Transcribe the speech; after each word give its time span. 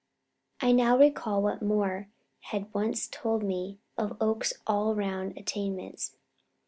I 0.61 0.71
now 0.71 0.97
recalled 0.97 1.43
what 1.43 1.61
Moore 1.61 2.07
had 2.45 2.73
once 2.73 3.07
told 3.07 3.43
me 3.43 3.77
of 3.99 4.17
Oakes's 4.19 4.57
all 4.65 4.95
round 4.95 5.37
attainments. 5.37 6.15